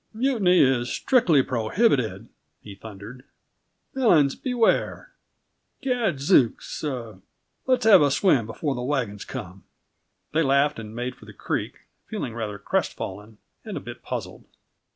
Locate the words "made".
10.95-11.15